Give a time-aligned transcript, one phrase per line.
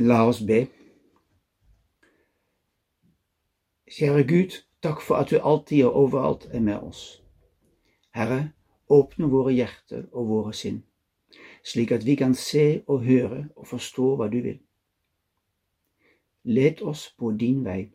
[0.00, 0.68] La oss be.
[3.90, 7.00] Kjære Gud, takk for at du alltid og overalt er med oss.
[8.14, 8.52] Herre,
[8.86, 10.84] åpne våre hjerter og våre sinn,
[11.66, 14.60] slik at vi kan se og høre og forstå hva du vil.
[16.46, 17.90] Led oss på din vei.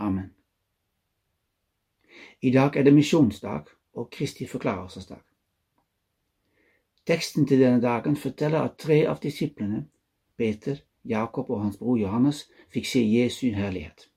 [0.00, 0.32] Amen.
[2.40, 5.20] I dag er det misjonsdag og Kristi forklarelsesdag.
[7.04, 9.84] Teksten til denne dagen forteller at tre av disiplene,
[10.36, 14.08] Peter, Jakob og hans bror Johannes fikk se Jesu herlighet.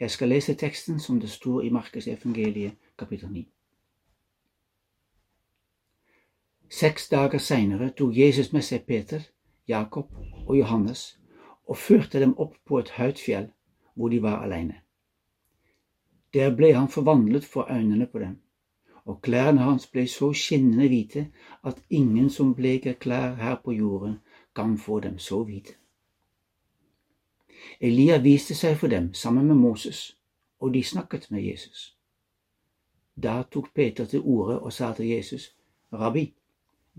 [0.00, 3.48] Jeg skal lese teksten som det står i Markus evangeliet kapittel 9.
[6.70, 9.20] Seks dager seinere tok Jesus med seg Peter,
[9.68, 10.12] Jakob
[10.46, 11.18] og Johannes
[11.66, 13.50] og førte dem opp på et høyt fjell
[13.94, 14.80] hvor de var alene.
[16.34, 18.38] Der ble han forvandlet for øynene på dem,
[19.04, 21.26] og klærne hans ble så skinnende hvite
[21.66, 24.20] at ingen som bleker klær her på jorden,
[24.56, 25.79] kan få dem så hvite.
[27.80, 30.16] Elia viste seg for dem sammen med Moses,
[30.60, 31.96] og de snakket med Jesus.
[33.22, 35.54] Da tok Peter til orde og sa til Jesus,
[35.92, 36.34] Rabbi,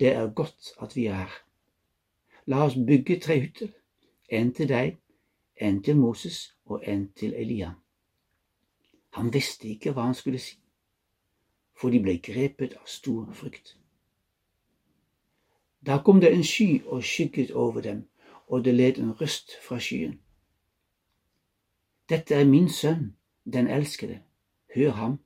[0.00, 1.34] det er godt at vi er her.
[2.46, 3.68] La oss bygge tre hytter,
[4.28, 4.96] en til deg,
[5.60, 7.72] en til Moses og en til Elia.
[9.10, 10.56] Han visste ikke hva han skulle si,
[11.76, 13.76] for de ble grepet av stor frykt.
[15.86, 18.08] Da kom det en sky og skygget over dem,
[18.48, 20.18] og det led en røst fra skyen.
[22.08, 23.16] Dette er min sønn,
[23.52, 24.22] den elskede,
[24.74, 25.18] hør ham.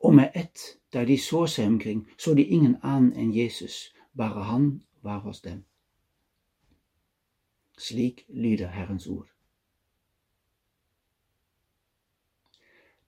[0.00, 0.58] Og med ett,
[0.92, 5.40] da de så seg omkring, så de ingen annen enn Jesus, bare han var hos
[5.40, 5.64] dem.
[7.78, 9.28] Slik lyder Herrens ord.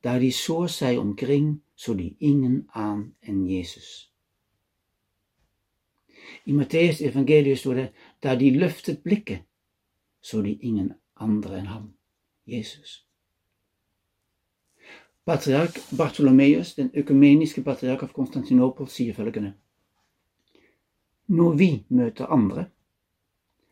[0.05, 4.11] Da de så seg omkring, så de ingen annen enn Jesus.
[6.45, 7.89] I Matteus evangeliet står det
[8.23, 9.43] da de løftet blikket,
[10.21, 11.89] så de ingen andre enn ham.
[12.51, 13.01] Jesus.
[15.25, 19.53] Patriark Bartolomeus, den økumeniske patriark av Konstantinopel, sier følgende
[21.31, 22.67] Når vi møter andre,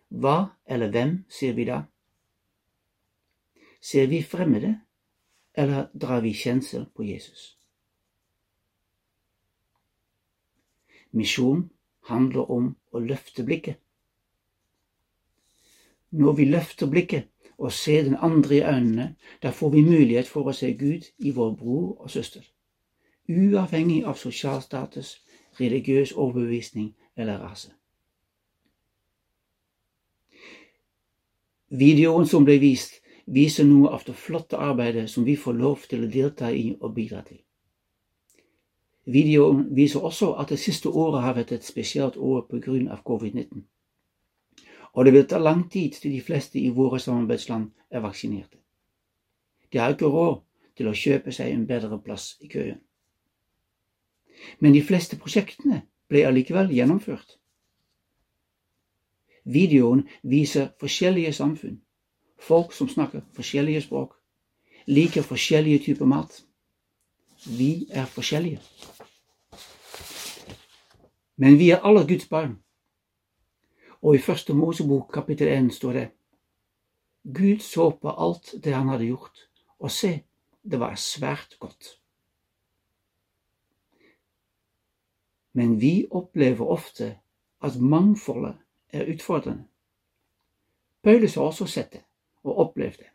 [0.08, 0.36] hva
[0.66, 1.82] eller hvem ser vi da?
[3.80, 4.80] Ser vi fremmede,
[5.54, 7.58] eller drar vi kjensel på Jesus?
[11.10, 11.70] Misjon
[12.06, 13.80] handler om å løfte blikket.
[16.10, 20.46] Når vi løfter blikket, og se den andre i øynene, da får vi mulighet for
[20.48, 22.44] å se Gud i vår bror og søster,
[23.28, 25.18] uavhengig av sosial status,
[25.60, 27.72] religiøs overbevisning eller rase.
[31.68, 32.94] Videoen som ble vist,
[33.26, 36.94] viser noe av det flotte arbeidet som vi får lov til å delta i og
[36.94, 37.42] bidra til.
[39.08, 42.96] Videoen viser også at det siste året har vært et spesielt år pga.
[43.04, 43.66] covid-19
[44.92, 48.58] og det vil ta lang tid til de fleste i våre samarbeidsland er vaksinerte.
[49.72, 50.40] De har ikke råd
[50.76, 52.80] til å kjøpe seg en bedre plass i køen.
[54.60, 57.36] Men de fleste prosjektene ble allikevel gjennomført.
[59.48, 61.80] Videoen viser forskjellige samfunn,
[62.38, 64.14] folk som snakker forskjellige språk,
[64.86, 66.42] liker forskjellige typer mat.
[67.46, 68.60] Vi er forskjellige.
[71.36, 72.58] Men vi er alle Guds barn.
[74.02, 76.08] Og i første Mosebok kapittel 1 står det
[77.34, 79.48] Gud så på alt det han hadde gjort,
[79.78, 80.22] og se,
[80.62, 81.98] det var svært godt.
[85.52, 87.18] Men vi opplever ofte
[87.62, 88.54] at mangfoldet
[88.92, 89.64] er utfordrende.
[91.02, 92.02] Paulus har også sett det
[92.42, 93.10] og opplevd det.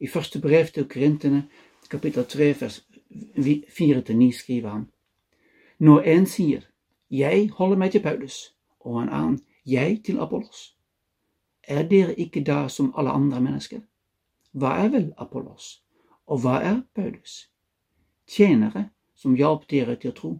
[0.00, 1.48] I første brev til Korintene,
[1.90, 4.90] kapittel 3, vers 4-9, skriver han
[5.78, 6.60] Når en sier
[7.10, 10.76] 'Jeg holder meg til Paulus', og en annen jeg til Apollos.
[11.62, 13.80] Er dere ikke da som alle andre mennesker?
[14.52, 15.82] Hva er vel Apollos,
[16.26, 17.50] og hva er Paulus?
[18.28, 20.30] Tjenere som hjalp dere til å tro.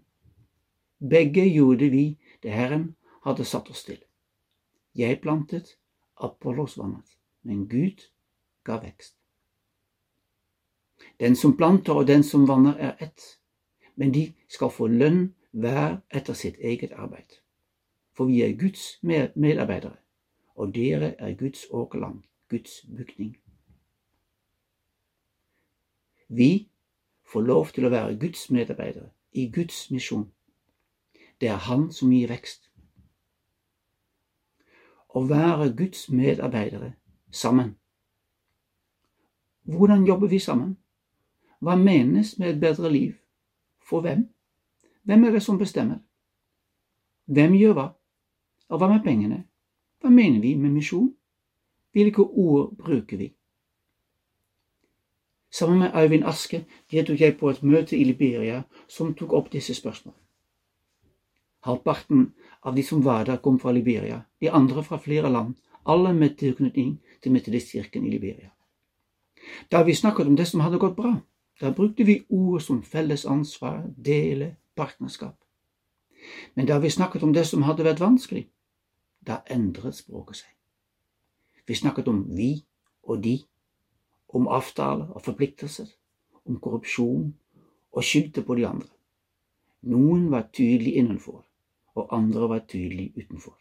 [0.98, 2.04] Begge gjorde vi
[2.42, 2.94] det Herren
[3.26, 3.98] hadde satt oss til.
[4.96, 5.76] Jeg plantet,
[6.16, 8.08] Apollos vannet, men Gud
[8.64, 9.14] ga vekst.
[11.20, 13.38] Den som planter og den som vanner, er ett,
[13.94, 17.38] men de skal få lønn hver etter sitt eget arbeid
[18.18, 18.98] for vi er Guds
[19.34, 19.96] medarbeidere,
[20.54, 23.36] og dere er Guds åkerland, Guds bygning.
[26.28, 26.68] Vi
[27.32, 30.32] får lov til å være Guds medarbeidere i Guds misjon.
[31.40, 32.66] Det er Han som gir vekst.
[35.14, 36.92] Å være Guds medarbeidere
[37.30, 37.76] sammen.
[39.62, 40.74] Hvordan jobber vi sammen?
[41.60, 43.14] Hva menes med et bedre liv?
[43.78, 44.26] For hvem?
[45.06, 46.02] Hvem er det som bestemmer?
[47.24, 47.88] Hvem gjør hva?
[48.68, 49.44] Og hva med pengene?
[50.00, 51.10] Hva mener vi med misjon?
[51.92, 53.32] Hvilke ord bruker vi?
[55.50, 59.74] Sammen med Øyvind Aske deltok jeg på et møte i Liberia som tok opp disse
[59.74, 60.20] spørsmålene.
[61.64, 65.54] Halvparten av de som var der, kom fra Liberia, de andre fra flere land,
[65.86, 68.50] alle med tilknytning til Metodistkirken i Liberia.
[69.72, 71.16] Da vi snakket om det som hadde gått bra,
[71.60, 75.36] da brukte vi ord som felles ansvar, dele, partnerskap.
[76.54, 78.46] Men da vi snakket om det som hadde vært vanskelig,
[79.28, 80.54] da endret språket seg.
[81.68, 82.64] Vi snakket om vi
[83.02, 83.36] og de,
[84.28, 85.88] om avtaler og forpliktelser,
[86.48, 87.30] om korrupsjon,
[87.92, 88.88] og skyldte på de andre.
[89.88, 91.44] Noen var tydelig innenfor,
[91.94, 93.56] og andre var tydelig utenfor.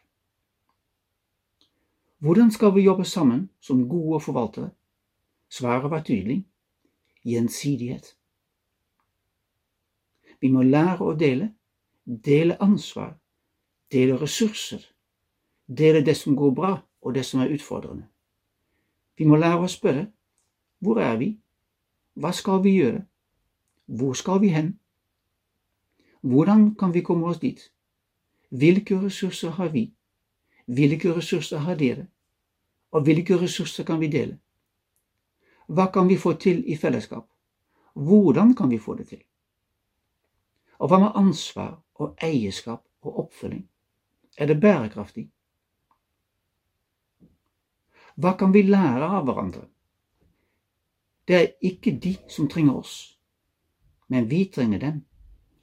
[2.19, 4.69] Hvordan skal vi jobbe sammen som gode forvaltere?
[5.50, 6.46] Svaret var tydelig
[7.24, 8.16] gjensidighet.
[10.42, 11.52] Vi må lære å dele,
[12.06, 13.16] dele ansvar,
[13.92, 14.81] dele ressurser,
[15.68, 18.08] dele det som går bra og det som er utfordrende.
[19.18, 20.08] Vi må lære å spørre
[20.80, 21.31] hvor er vi,
[22.14, 23.02] hva skal vi gjøre,
[23.86, 24.75] hvor skal vi hen,
[26.22, 27.62] hvordan kan vi komme oss dit,
[28.50, 29.88] hvilke ressurser har vi,
[30.66, 32.08] hvilke ressurser har dere,
[32.92, 34.38] og hvilke ressurser kan vi dele?
[35.68, 37.28] Hva kan vi få til i fellesskap?
[37.94, 39.24] Hvordan kan vi få det til?
[40.80, 43.66] Og hva med ansvar og eierskap og oppfølging?
[44.38, 45.31] Er det bærekraftig?
[48.18, 49.68] Hva kan vi lære av hverandre?
[51.28, 52.96] Det er ikke de som trenger oss,
[54.10, 55.04] men vi trenger dem.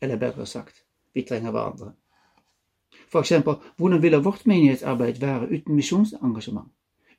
[0.01, 0.85] Eller bedre sagt,
[1.15, 1.93] vi trenger hverandre.
[3.09, 6.71] For eksempel, hvordan ville vårt menighetsarbeid være uten misjonsengasjement,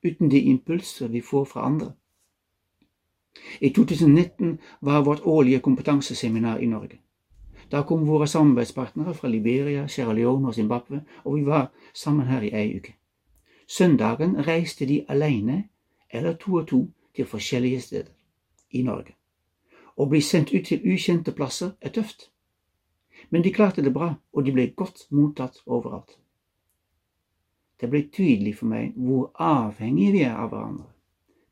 [0.06, 1.92] uten de impulser vi får fra andre?
[3.62, 7.00] I 2019 var vårt årlige kompetanseseminar i Norge.
[7.72, 12.42] Da kom våre samarbeidspartnere fra Liberia, Sierra Leone og Zimbabwe, og vi var sammen her
[12.42, 12.96] i ei uke.
[13.68, 15.64] Søndagen reiste de alene
[16.10, 16.82] eller to og to
[17.16, 18.12] til forskjellige steder
[18.72, 19.16] i Norge.
[19.98, 22.30] Å bli sendt ut til ukjente plasser er tøft.
[23.30, 26.18] Men de klarte det bra, og de ble godt mottatt overalt.
[27.80, 30.88] Det ble tydelig for meg hvor avhengige vi er av hverandre.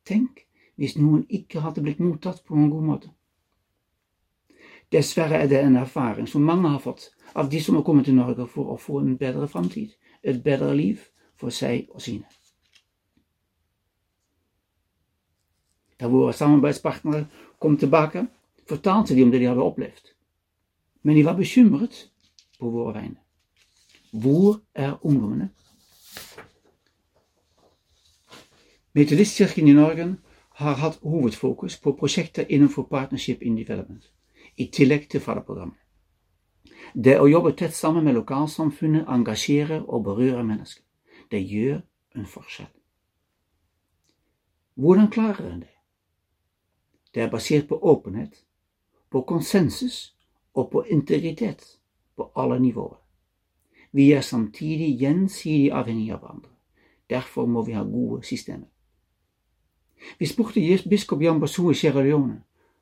[0.06, 0.46] Tenk
[0.76, 3.12] hvis noen ikke hadde blitt mottatt på en god måte.
[4.94, 8.18] Dessverre er det en erfaring som mange har fått av de som har kommet til
[8.20, 11.02] Norge for å få en bedre framtid, et bedre liv
[11.44, 12.24] for seg og sine.
[16.00, 17.26] Da våre samarbeidspartnere
[17.60, 18.26] kom tilbake,
[18.68, 20.14] fortalte de om det de hadde opplevd.
[21.04, 22.08] Men de var bekymret
[22.60, 23.20] på våre vegne.
[24.12, 25.50] Hvor er ungdommene?
[28.94, 30.16] Metodistkirken i Norge
[30.62, 34.06] har hatt hovedfokus på prosjekter innenfor Partnership in Development,
[34.58, 35.80] i tillegg til fadderprogrammet.
[36.94, 40.84] Det å jobbe tett sammen med lokalsamfunnet engasjerer og berører mennesker.
[41.32, 41.82] Det gjør
[42.16, 42.72] en forskjell.
[44.74, 45.74] Hvordan klarer en det?
[47.14, 48.46] Det er basert på åpenhet,
[49.10, 50.16] på konsensus
[50.54, 51.80] og på integritet
[52.16, 52.98] på alle nivåer.
[53.92, 56.50] Vi er samtidig gjensidig avhengige av hverandre.
[57.10, 58.68] Derfor må vi ha gode systemer.
[60.20, 62.42] Vi spurte biskop Jan Basso i Sierra Leone.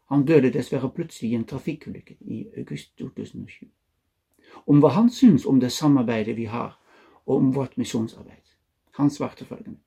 [0.10, 3.68] Han døde dessverre plutselig i en trafikkulykke i august 2007.
[4.68, 6.80] Om hva han syns om det samarbeidet vi har,
[7.26, 8.44] om vårt misjonsarbeid.
[8.92, 9.80] Han svarte følgende.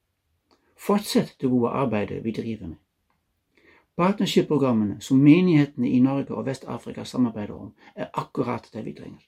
[0.76, 2.76] Fortsett det gode arbeidet vi driver med.
[3.96, 9.22] Partnership-programmene som menighetene i Norge og Vest-Afrika samarbeider om, er akkurat det vi trenger.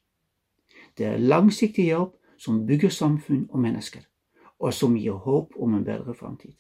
[0.99, 4.03] Det er langsiktig hjelp som bygger samfunn og mennesker,
[4.59, 6.55] og som gir håp om en bedre framtid.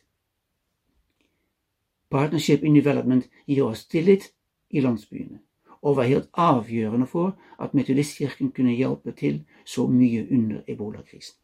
[2.11, 4.30] Partnership in Development gir oss tillit
[4.71, 5.40] i landsbyene,
[5.87, 11.38] og var helt avgjørende for at Metodistkirken kunne hjelpe til så mye under ebolakrisen.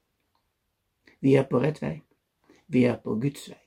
[1.20, 2.00] Vi er på rett vei.
[2.66, 3.60] Vi er på Guds vei.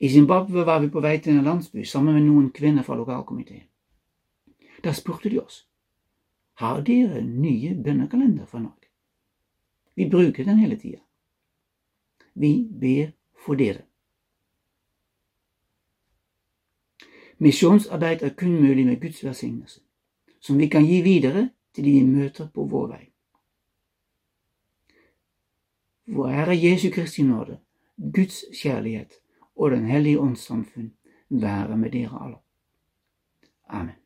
[0.00, 3.64] I Zimbabwe var vi på vei til en landsby sammen med noen kvinner fra lokalkomiteen.
[4.84, 5.62] Da spurte de oss
[6.56, 8.88] har dere nye bønnekalender fra Norge.
[9.94, 11.02] Vi bruker den hele tida.
[12.34, 13.12] Vi ber
[13.44, 13.84] for dere.
[17.38, 19.80] Misjonsarbeid er kun mulig med Guds velsignelse,
[20.40, 23.04] som vi kan gi videre til de vi møter på vår vei.
[26.06, 27.58] Vår Herre Jesu Kristi nåde,
[27.96, 29.12] Guds kjærlighet
[29.56, 30.92] og Den hellige ånds samfunn
[31.28, 32.36] være med dere alle.
[33.68, 34.05] Amen.